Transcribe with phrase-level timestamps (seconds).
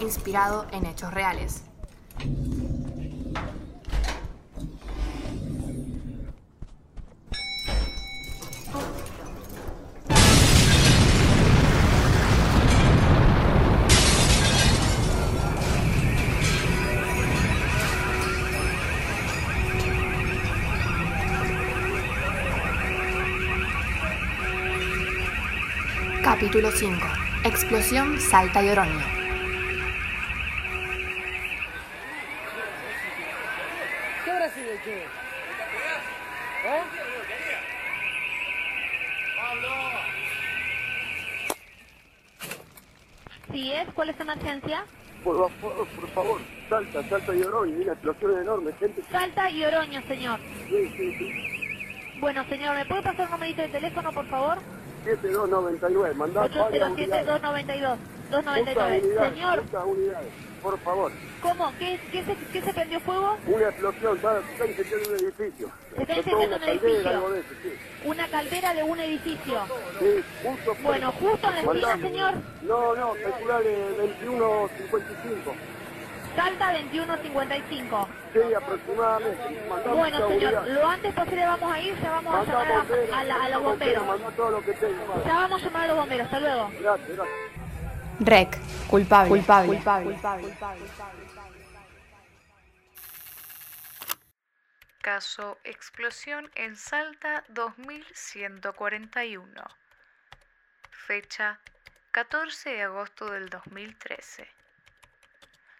[0.00, 1.62] inspirado en hechos reales.
[26.22, 27.06] Capítulo 5.
[27.44, 29.19] Explosión Salta y Oroño.
[36.64, 36.82] ¿Eh?
[43.52, 43.88] ¿Sí es?
[43.94, 44.84] ¿Cuál es su emergencia?
[45.24, 49.02] Por favor, por favor, salta, salta y oro y una explosión enorme, gente.
[49.10, 50.40] Salta y Oroño, señor.
[50.68, 52.18] Sí, sí, sí.
[52.20, 54.58] Bueno, señor, ¿me puede pasar un numerito de teléfono, por favor?
[55.04, 57.28] 7299, mandá varias unidades.
[57.28, 57.98] 807-292.
[58.30, 59.00] Muchas 299.
[59.02, 61.12] unidades, Señor, unidades, por favor.
[61.42, 61.72] ¿cómo?
[61.78, 63.36] ¿Qué, qué, se, ¿Qué se prendió fuego?
[63.46, 65.70] Una explosión, está, está incendiando un edificio.
[65.96, 67.08] Se está incendiando un edificio.
[67.10, 67.72] algo de eso, sí.
[68.04, 69.60] Una caldera de un edificio.
[69.98, 72.34] Sí, justo Bueno, justo en la esquina, señor.
[72.62, 75.54] No, no, calculale 2155.
[76.36, 78.08] Salta 2155.
[78.32, 79.42] Sí, aproximadamente.
[79.92, 84.06] Bueno, señor, lo antes posible vamos a ir, ya vamos a llamar a, los bomberos.
[84.06, 85.24] Lo.
[85.26, 86.70] Ya vamos a llamar a los bomberos, hasta luego.
[86.80, 87.49] Gracias, gracias.
[88.22, 88.54] Rec.
[88.88, 89.30] Culpable.
[89.30, 89.80] Culpable.
[95.00, 99.64] Caso Explosión en Salta 2141.
[100.90, 101.60] Fecha
[102.10, 104.46] 14 de agosto del 2013.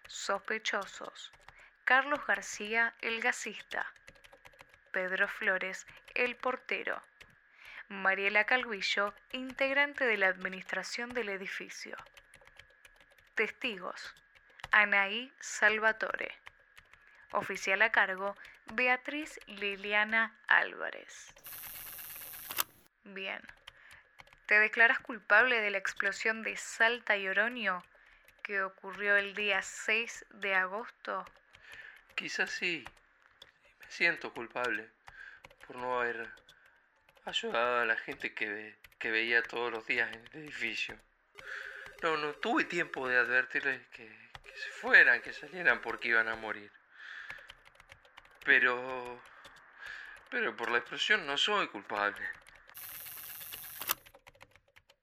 [0.07, 1.31] Sospechosos.
[1.85, 3.85] Carlos García, el gasista.
[4.91, 6.99] Pedro Flores, el portero.
[7.89, 11.95] Mariela Calvillo, integrante de la administración del edificio.
[13.35, 14.15] Testigos.
[14.71, 16.37] Anaí Salvatore.
[17.31, 18.35] Oficial a cargo,
[18.73, 21.33] Beatriz Liliana Álvarez.
[23.03, 23.41] Bien.
[24.45, 27.83] ¿Te declaras culpable de la explosión de Salta y Oroño
[28.43, 31.25] que ocurrió el día 6 de agosto?
[32.15, 32.83] Quizás sí.
[33.79, 34.89] Me siento culpable
[35.65, 36.29] por no haber
[37.25, 40.99] ayudado a la gente que, que veía todos los días en el edificio.
[42.01, 44.07] No, no tuve tiempo de advertirles que,
[44.43, 46.71] que se fueran, que salieran porque iban a morir.
[48.45, 49.21] Pero...
[50.29, 52.25] Pero por la explosión no soy culpable.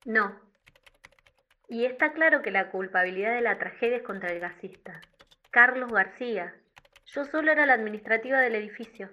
[0.06, 0.40] No.
[1.68, 5.02] Y está claro que la culpabilidad de la tragedia es contra el gasista.
[5.50, 6.54] Carlos García.
[7.04, 9.10] Yo solo era la administrativa del edificio.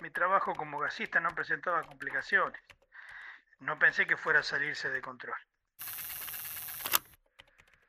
[0.00, 2.60] Mi trabajo como gasista no presentaba complicaciones.
[3.60, 5.38] No pensé que fuera a salirse de control.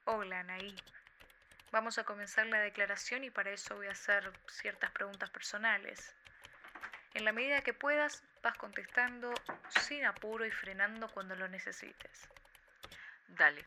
[0.05, 0.75] Hola, Anaí.
[1.71, 6.15] Vamos a comenzar la declaración y para eso voy a hacer ciertas preguntas personales.
[7.13, 9.33] En la medida que puedas, vas contestando
[9.69, 12.29] sin apuro y frenando cuando lo necesites.
[13.27, 13.65] Dale,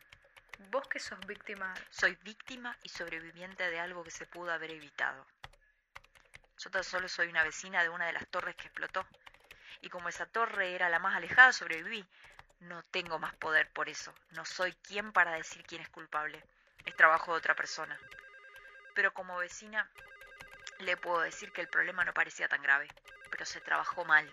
[0.71, 5.25] Vos que sos víctima, soy víctima y sobreviviente de algo que se pudo haber evitado.
[6.57, 9.05] Yo tan solo soy una vecina de una de las torres que explotó.
[9.85, 12.03] Y como esa torre era la más alejada, sobreviví.
[12.61, 14.15] No tengo más poder por eso.
[14.31, 16.43] No soy quien para decir quién es culpable.
[16.85, 17.95] Es trabajo de otra persona.
[18.95, 19.87] Pero como vecina,
[20.79, 22.87] le puedo decir que el problema no parecía tan grave.
[23.29, 24.27] Pero se trabajó mal.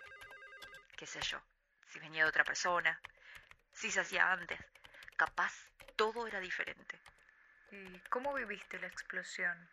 [0.97, 1.39] Qué sé yo.
[1.87, 2.99] Si venía de otra persona.
[3.73, 4.59] Si se hacía antes.
[5.19, 5.53] Capaz
[5.97, 6.99] todo era diferente.
[7.73, 9.69] ¿y cómo viviste la explosión?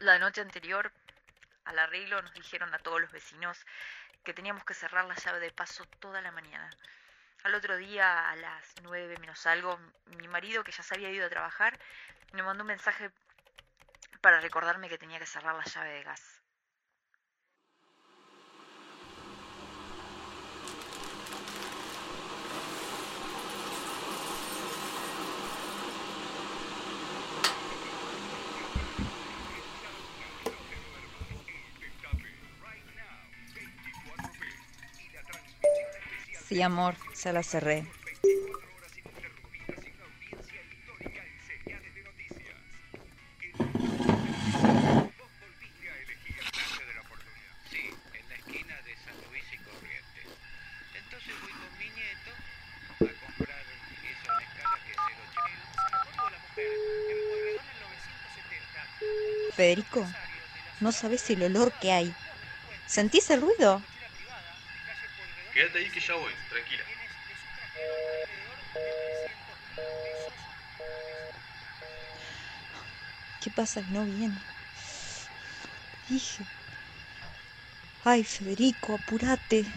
[0.00, 0.92] La noche anterior,
[1.64, 3.64] al arreglo, nos dijeron a todos los vecinos
[4.24, 6.70] que teníamos que cerrar la llave de paso toda la mañana.
[7.42, 9.78] Al otro día, a las nueve menos algo,
[10.16, 11.78] mi marido, que ya se había ido a trabajar,
[12.32, 13.10] me mandó un mensaje
[14.20, 16.33] para recordarme que tenía que cerrar la llave de gas.
[56.18, 56.32] Mujer
[57.12, 59.54] en Pueyrredón en 970.
[59.54, 60.06] Federico,
[60.80, 62.14] no sabes el olor que hay.
[62.86, 63.82] ¿Sentís el ruido?
[65.64, 66.84] Quédate ahí que ya voy, tranquila.
[73.40, 74.46] ¿Qué pasa que no viene?
[76.08, 76.46] Dije.
[78.04, 79.72] Ay, Federico, apurate.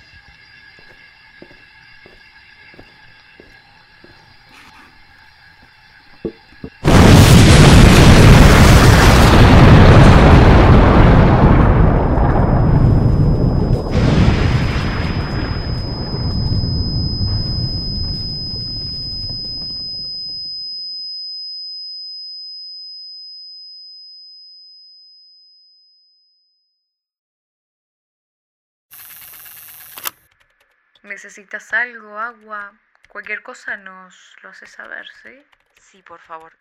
[31.18, 32.74] ¿Necesitas algo, agua?
[33.10, 35.44] Cualquier cosa nos lo haces saber, ¿sí?
[35.82, 36.56] Sí, por favor.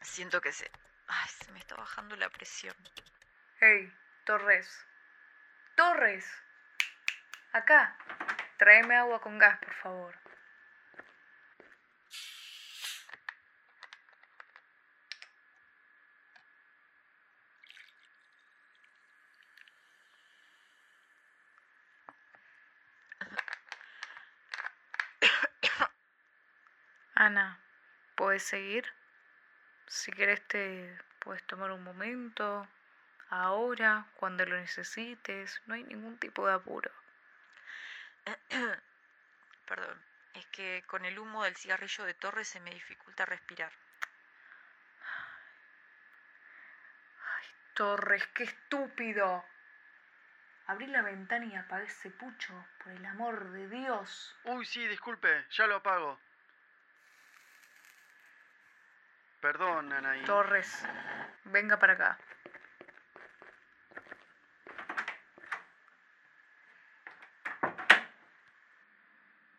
[0.00, 0.70] Siento que se...
[1.08, 2.76] Ay, se me está bajando la presión.
[3.58, 3.92] Hey,
[4.24, 4.86] Torres.
[5.74, 6.24] Torres.
[7.50, 7.98] Acá.
[8.58, 10.14] Tráeme agua con gas, por favor.
[27.26, 27.58] Ana,
[28.14, 28.84] ¿puedes seguir?
[29.88, 32.68] Si querés te puedes tomar un momento,
[33.30, 36.92] ahora, cuando lo necesites, no hay ningún tipo de apuro.
[39.66, 40.00] Perdón,
[40.34, 43.72] es que con el humo del cigarrillo de Torres se me dificulta respirar.
[47.74, 49.44] Torres, qué estúpido.
[50.68, 54.36] Abrí la ventana y apagué ese pucho, por el amor de Dios.
[54.44, 56.20] Uy, sí, disculpe, ya lo apago.
[59.40, 60.24] Perdón, Anaí.
[60.24, 60.84] Torres,
[61.44, 62.18] venga para acá.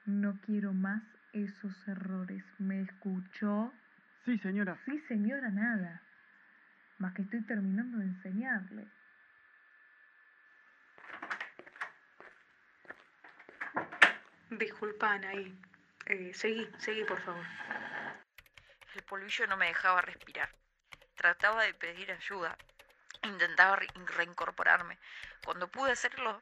[0.05, 1.03] No quiero más
[1.33, 2.43] esos errores.
[2.59, 3.73] ¿Me escuchó?
[4.25, 4.77] Sí, señora.
[4.85, 6.01] Sí, señora, nada.
[6.97, 8.87] Más que estoy terminando de enseñarle.
[14.49, 15.59] Disculpa, Anaí.
[16.05, 17.45] Eh, seguí, seguí, por favor.
[18.97, 20.49] El polvillo no me dejaba respirar.
[21.15, 22.57] Trataba de pedir ayuda.
[23.21, 24.97] Intentaba re- reincorporarme.
[25.43, 26.41] Cuando pude hacerlo,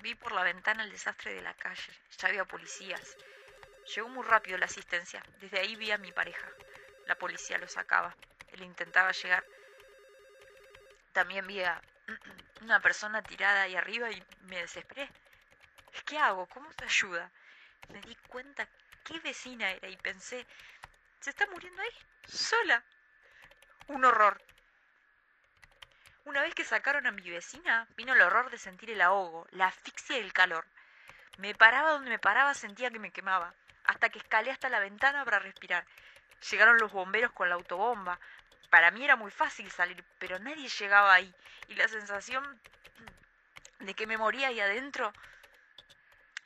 [0.00, 1.92] vi por la ventana el desastre de la calle.
[2.18, 3.18] Ya había policías.
[3.94, 5.22] Llegó muy rápido la asistencia.
[5.38, 6.48] Desde ahí vi a mi pareja.
[7.04, 8.16] La policía lo sacaba.
[8.52, 9.44] Él intentaba llegar.
[11.12, 11.82] También vi a
[12.62, 15.10] una persona tirada ahí arriba y me desesperé.
[16.06, 16.46] ¿Qué hago?
[16.46, 17.30] ¿Cómo te ayuda?
[17.88, 18.68] Me di cuenta
[19.04, 20.46] qué vecina era y pensé,
[21.20, 21.90] se está muriendo ahí,
[22.26, 22.82] sola.
[23.88, 24.40] Un horror.
[26.24, 29.68] Una vez que sacaron a mi vecina, vino el horror de sentir el ahogo, la
[29.68, 30.66] asfixia y el calor.
[31.38, 33.54] Me paraba donde me paraba, sentía que me quemaba,
[33.84, 35.86] hasta que escalé hasta la ventana para respirar.
[36.50, 38.18] Llegaron los bomberos con la autobomba.
[38.70, 41.32] Para mí era muy fácil salir, pero nadie llegaba ahí.
[41.68, 42.60] Y la sensación
[43.78, 45.12] de que me moría ahí adentro,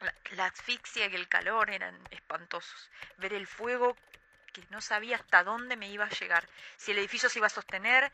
[0.01, 2.91] la, la asfixia y el calor eran espantosos.
[3.17, 3.97] Ver el fuego
[4.51, 6.49] que no sabía hasta dónde me iba a llegar.
[6.77, 8.11] Si el edificio se iba a sostener,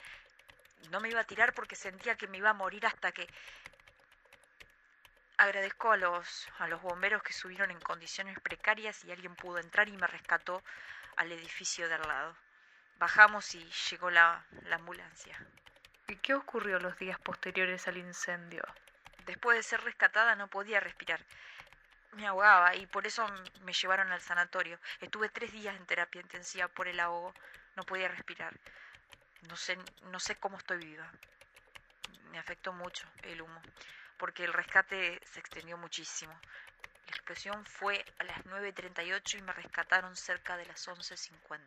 [0.91, 3.29] no me iba a tirar porque sentía que me iba a morir hasta que...
[5.38, 9.87] Agradezco a los, a los bomberos que subieron en condiciones precarias y alguien pudo entrar
[9.88, 10.62] y me rescató
[11.16, 12.37] al edificio de al lado.
[12.99, 15.38] Bajamos y llegó la, la ambulancia.
[16.09, 18.62] ¿Y qué ocurrió los días posteriores al incendio?
[19.26, 21.21] Después de ser rescatada no podía respirar.
[22.16, 23.26] Me ahogaba y por eso
[23.61, 24.80] me llevaron al sanatorio.
[25.02, 27.35] Estuve tres días en terapia intensiva por el ahogo.
[27.76, 28.58] No podía respirar.
[29.50, 31.12] No sé, no sé cómo estoy viva.
[32.30, 33.61] Me afectó mucho el humo,
[34.16, 36.32] porque el rescate se extendió muchísimo.
[37.06, 41.61] La explosión fue a las 9.38 y me rescataron cerca de las 11.50.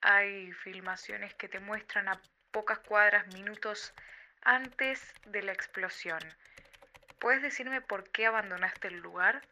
[0.00, 2.18] Hay filmaciones que te muestran a
[2.50, 3.92] pocas cuadras minutos
[4.40, 6.20] antes de la explosión.
[7.18, 9.42] ¿Puedes decirme por qué abandonaste el lugar?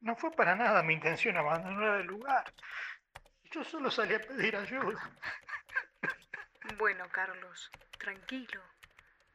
[0.00, 2.44] No fue para nada mi intención abandonar el lugar.
[3.50, 5.10] Yo solo salí a pedir ayuda.
[6.78, 8.62] Bueno, Carlos, tranquilo.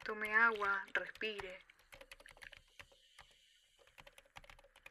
[0.03, 1.59] Tome agua, respire.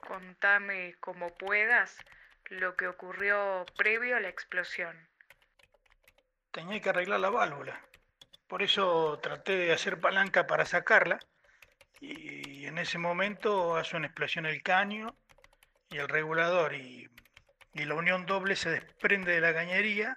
[0.00, 1.96] Contame como puedas
[2.50, 5.08] lo que ocurrió previo a la explosión.
[6.50, 7.80] Tenía que arreglar la válvula.
[8.46, 11.18] Por eso traté de hacer palanca para sacarla.
[12.04, 15.16] Y en ese momento hace una explosión el caño
[15.90, 16.74] y el regulador.
[16.74, 17.08] Y,
[17.72, 20.16] la unión doble se desprende de la cañería.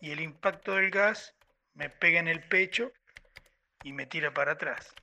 [0.00, 1.34] Y el impacto del gas
[1.74, 2.92] me pega en el pecho
[3.82, 4.94] y me tira para atrás.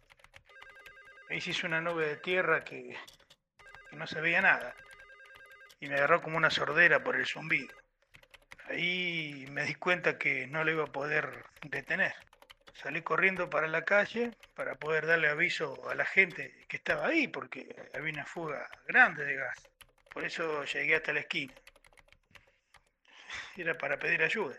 [1.30, 2.96] Ahí se hizo una nube de tierra que,
[3.90, 4.74] que no se veía nada.
[5.80, 7.76] Y me agarró como una sordera por el zumbido.
[8.70, 12.16] Ahí me di cuenta que no le iba a poder detener.
[12.75, 17.27] Salí corriendo para la calle para poder darle aviso a la gente que estaba ahí,
[17.27, 19.70] porque había una fuga grande de gas.
[20.12, 21.53] Por eso llegué hasta la esquina.
[23.55, 24.58] Era para pedir ayuda.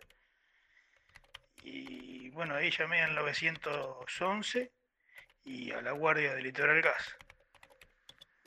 [1.62, 4.72] Y bueno, ahí llamé al 911
[5.44, 7.16] y a la Guardia del Litoral Gas.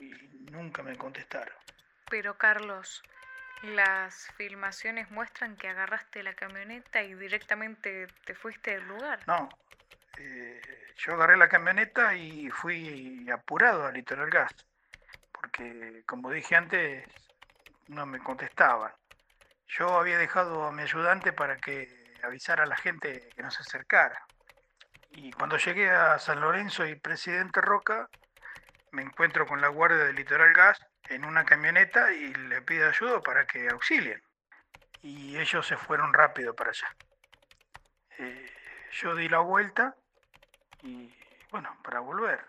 [0.00, 0.10] Y
[0.50, 1.54] nunca me contestaron.
[2.10, 3.02] Pero Carlos,
[3.62, 9.20] las filmaciones muestran que agarraste la camioneta y directamente te fuiste del lugar.
[9.26, 9.48] No,
[10.18, 10.60] eh,
[10.96, 14.54] yo agarré la camioneta y fui apurado al Litoral Gas,
[15.32, 17.04] porque como dije antes,
[17.88, 18.92] no me contestaban.
[19.68, 23.62] Yo había dejado a mi ayudante para que avisara a la gente que no se
[23.62, 24.24] acercara.
[25.12, 28.08] Y cuando llegué a San Lorenzo y Presidente Roca,
[28.92, 33.20] me encuentro con la guardia del Litoral Gas en una camioneta y le pido ayuda
[33.20, 34.22] para que auxilien.
[35.02, 36.96] Y ellos se fueron rápido para allá.
[38.18, 38.50] Eh,
[38.92, 39.96] yo di la vuelta
[40.82, 41.12] y
[41.50, 42.40] bueno, para volver.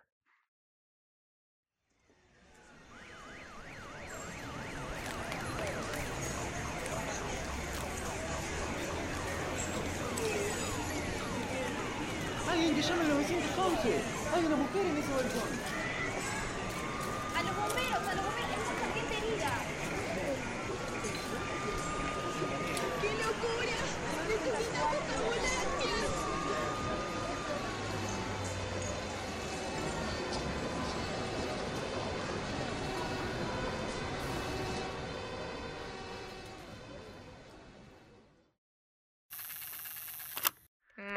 [12.48, 14.04] Alguien que llame al 911.
[14.36, 15.81] Hay una mujer en ese balcón.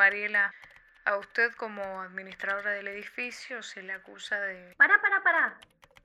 [0.05, 0.53] Mariela,
[1.07, 4.75] a usted como administradora del edificio se le acusa de...
[4.77, 5.59] Pará, pará, pará.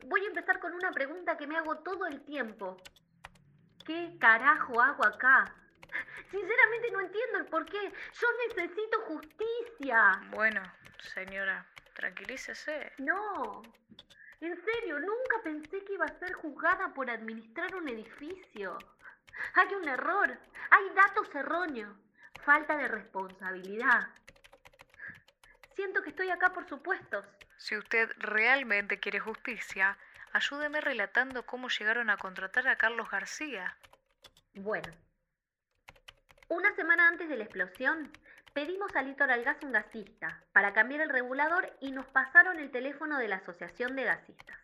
[0.05, 2.77] Voy a empezar con una pregunta que me hago todo el tiempo.
[3.85, 5.53] ¿Qué carajo hago acá?
[6.31, 7.91] Sinceramente no entiendo el por qué.
[8.21, 10.21] Yo necesito justicia.
[10.29, 10.61] Bueno,
[11.13, 12.93] señora, tranquilícese.
[12.99, 13.63] No.
[14.39, 18.77] En serio, nunca pensé que iba a ser juzgada por administrar un edificio.
[19.55, 20.39] Hay un error.
[20.71, 21.97] Hay datos erróneos.
[22.49, 24.07] Falta de responsabilidad.
[25.75, 27.23] Siento que estoy acá por supuestos.
[27.57, 29.95] Si usted realmente quiere justicia,
[30.33, 33.77] ayúdeme relatando cómo llegaron a contratar a Carlos García.
[34.55, 34.91] Bueno,
[36.47, 38.11] una semana antes de la explosión,
[38.51, 43.19] pedimos a Litoral Gas un gasista para cambiar el regulador y nos pasaron el teléfono
[43.19, 44.57] de la Asociación de Gasistas.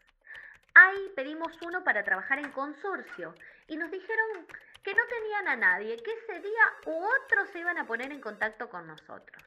[0.73, 3.35] Ahí pedimos uno para trabajar en consorcio
[3.67, 4.47] y nos dijeron
[4.85, 8.21] que no tenían a nadie, que ese día u otro se iban a poner en
[8.21, 9.43] contacto con nosotros.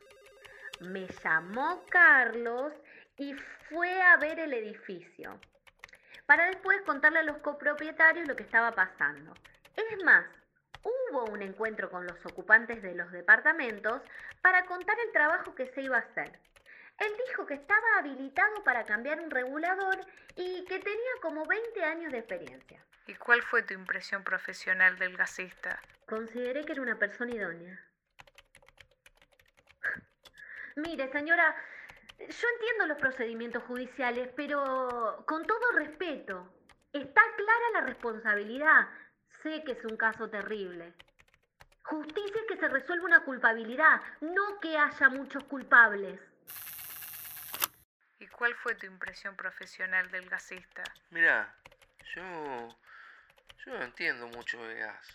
[0.81, 2.73] Me llamó Carlos
[3.17, 3.35] y
[3.69, 5.39] fue a ver el edificio,
[6.27, 9.33] para después contarle a los copropietarios lo que estaba pasando.
[9.77, 10.27] Es más,
[10.83, 14.03] hubo un encuentro con los ocupantes de los departamentos
[14.43, 16.37] para contar el trabajo que se iba a hacer.
[16.99, 20.01] Él dijo que estaba habilitado para cambiar un regulador
[20.35, 22.88] y que tenía como 20 años de experiencia.
[23.09, 25.81] ¿Y cuál fue tu impresión profesional del gasista?
[26.07, 27.83] Consideré que era una persona idónea.
[30.77, 31.57] Mire, señora,
[32.19, 36.53] yo entiendo los procedimientos judiciales, pero con todo respeto,
[36.93, 38.89] está clara la responsabilidad.
[39.43, 40.93] Sé que es un caso terrible.
[41.85, 46.21] Justicia es que se resuelva una culpabilidad, no que haya muchos culpables.
[48.19, 50.85] ¿Y cuál fue tu impresión profesional del gasista?
[51.09, 51.55] Mira,
[52.15, 52.69] yo.
[53.65, 55.07] Yo no entiendo mucho de gas.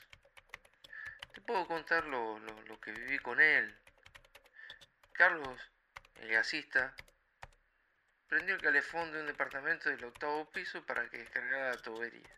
[1.33, 3.75] Te puedo contar lo, lo, lo que viví con él.
[5.13, 5.59] Carlos,
[6.15, 6.93] el gasista,
[8.27, 12.35] prendió el calefón de un departamento del octavo piso para que descargara la tubería.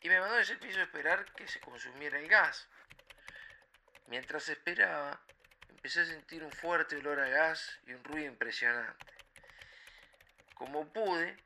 [0.00, 2.68] Y me mandó a ese piso a esperar que se consumiera el gas.
[4.06, 5.18] Mientras esperaba,
[5.70, 9.14] empecé a sentir un fuerte olor a gas y un ruido impresionante.
[10.54, 11.36] Como pude,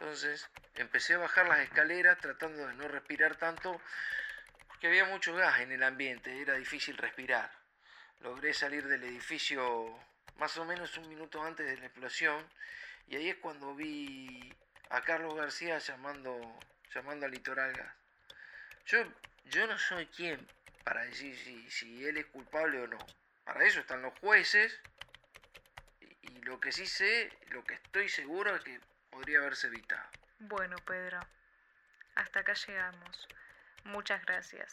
[0.00, 3.78] entonces empecé a bajar las escaleras tratando de no respirar tanto
[4.66, 7.52] porque había mucho gas en el ambiente, era difícil respirar.
[8.20, 9.98] Logré salir del edificio
[10.38, 12.48] más o menos un minuto antes de la explosión
[13.08, 14.54] y ahí es cuando vi
[14.88, 16.58] a Carlos García llamando,
[16.94, 17.94] llamando al litoral gas.
[18.86, 19.04] Yo,
[19.44, 20.46] yo no soy quien
[20.82, 22.98] para decir si, si él es culpable o no.
[23.44, 24.80] Para eso están los jueces
[26.00, 28.80] y, lo que sí sé, lo que estoy seguro es que
[29.10, 30.08] podría haberse evitado.
[30.38, 31.20] Bueno, Pedro,
[32.14, 33.28] hasta acá llegamos.
[33.84, 34.72] Muchas gracias.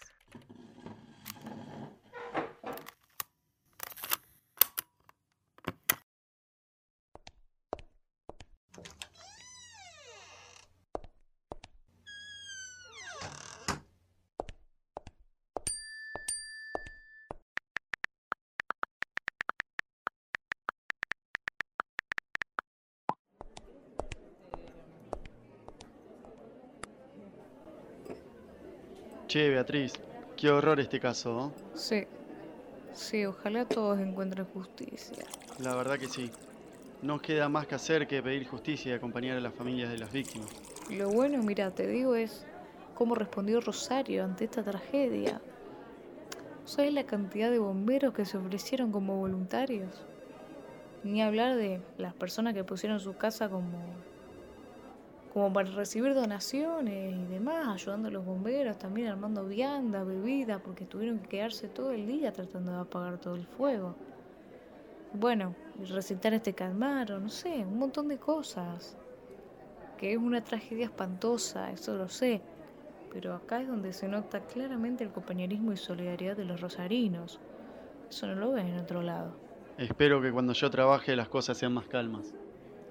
[29.28, 29.92] Che, Beatriz,
[30.38, 31.54] qué horror este caso, ¿no?
[31.76, 32.06] Sí.
[32.94, 35.26] Sí, ojalá todos encuentren justicia.
[35.60, 36.32] La verdad que sí.
[37.02, 40.14] No queda más que hacer que pedir justicia y acompañar a las familias de las
[40.14, 40.48] víctimas.
[40.90, 42.46] Lo bueno, mira, te digo, es
[42.96, 45.42] cómo respondió Rosario ante esta tragedia.
[46.64, 50.06] ¿Sabes la cantidad de bomberos que se ofrecieron como voluntarios?
[51.04, 53.78] Ni hablar de las personas que pusieron su casa como,
[55.38, 60.84] como para recibir donaciones y demás, ayudando a los bomberos, también armando vianda, bebida, porque
[60.84, 63.96] tuvieron que quedarse todo el día tratando de apagar todo el fuego.
[65.14, 65.54] Bueno,
[65.90, 68.98] recitar este calmaro, no sé, un montón de cosas.
[70.00, 72.42] Que es una tragedia espantosa, eso lo sé.
[73.14, 77.40] Pero acá es donde se nota claramente el compañerismo y solidaridad de los rosarinos.
[78.10, 79.36] Eso no lo ves en otro lado.
[79.78, 82.34] Espero que cuando yo trabaje las cosas sean más calmas.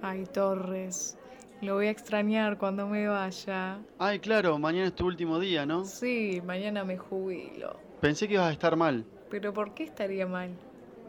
[0.01, 1.19] Ay, Torres,
[1.61, 3.79] lo voy a extrañar cuando me vaya.
[3.99, 5.85] Ay, claro, mañana es tu último día, ¿no?
[5.85, 7.79] Sí, mañana me jubilo.
[8.01, 9.05] Pensé que ibas a estar mal.
[9.31, 10.51] Pero ¿por qué estaría mal?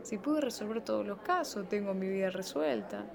[0.03, 3.05] Si pude resolver todos los casos, tengo mi vida resuelta.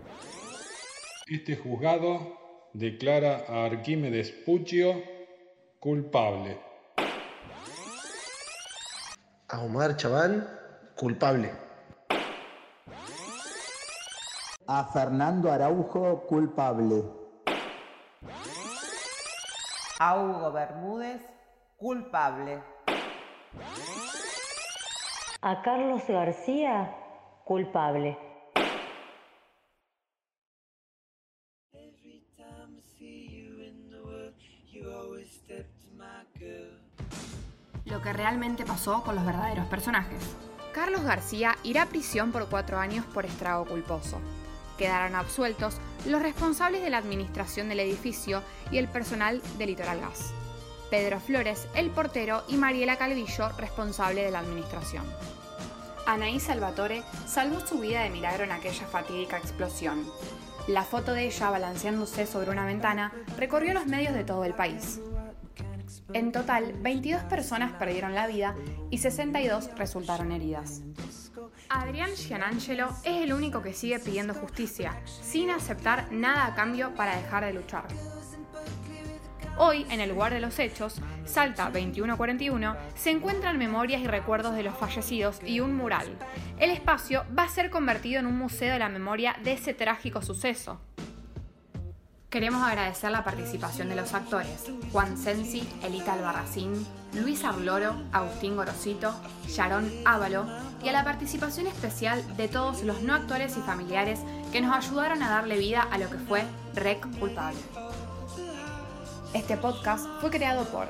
[1.26, 2.38] Este juzgado
[2.74, 5.02] declara a Arquímedes Puccio
[5.78, 6.60] culpable.
[9.48, 10.48] A Omar Chabán,
[10.94, 11.50] culpable.
[14.66, 17.21] A Fernando Araujo, culpable.
[20.04, 21.22] A Hugo Bermúdez,
[21.76, 22.60] culpable.
[25.40, 26.92] A Carlos García,
[27.44, 28.18] culpable.
[37.84, 40.36] Lo que realmente pasó con los verdaderos personajes.
[40.74, 44.18] Carlos García irá a prisión por cuatro años por estrago culposo.
[44.82, 48.42] Quedarán absueltos los responsables de la administración del edificio
[48.72, 50.34] y el personal de Litoral Gas.
[50.90, 55.04] Pedro Flores, el portero, y Mariela Calvillo, responsable de la administración.
[56.04, 60.04] Anaí Salvatore salvó su vida de milagro en aquella fatídica explosión.
[60.66, 65.00] La foto de ella balanceándose sobre una ventana recorrió los medios de todo el país.
[66.12, 68.56] En total, 22 personas perdieron la vida
[68.90, 70.82] y 62 resultaron heridas.
[71.74, 77.16] Adrián Gianangelo es el único que sigue pidiendo justicia, sin aceptar nada a cambio para
[77.16, 77.84] dejar de luchar.
[79.56, 84.64] Hoy, en el lugar de los hechos, Salta 2141, se encuentran memorias y recuerdos de
[84.64, 86.14] los fallecidos y un mural.
[86.58, 90.20] El espacio va a ser convertido en un museo de la memoria de ese trágico
[90.20, 90.78] suceso.
[92.32, 96.72] Queremos agradecer la participación de los actores Juan Sensi, Elita Albarracín,
[97.12, 99.14] Luis Arloro, Agustín Gorosito,
[99.46, 100.46] Sharon Ávalo
[100.82, 105.22] y a la participación especial de todos los no actores y familiares que nos ayudaron
[105.22, 106.42] a darle vida a lo que fue
[106.74, 107.60] Rec Culpable.
[109.34, 110.88] Este podcast fue creado por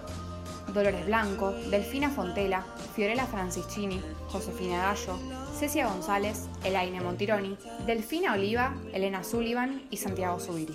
[0.72, 5.18] Dolores Blanco, Delfina Fontela, Fiorella Francischini, Josefina Gallo,
[5.58, 10.74] Cecia González, Elaine Montironi, Delfina Oliva, Elena Sullivan y Santiago Zubiri.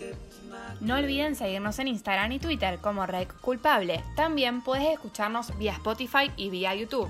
[0.80, 4.04] No olviden seguirnos en Instagram y Twitter como Rec Culpable.
[4.16, 7.10] También puedes escucharnos vía Spotify y vía YouTube.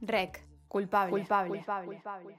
[0.00, 1.10] Rec Culpable.
[1.10, 1.48] Culpable.
[1.48, 1.86] Culpable.
[1.86, 2.36] Culpable.